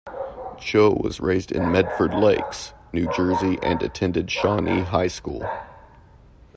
Tchou 0.57 0.99
was 0.99 1.19
raised 1.21 1.51
in 1.51 1.71
Medford 1.71 2.15
Lakes, 2.15 2.73
New 2.91 3.07
Jersey 3.13 3.59
and 3.61 3.83
attended 3.83 4.31
Shawnee 4.31 4.81
High 4.81 5.09
School. 5.09 5.47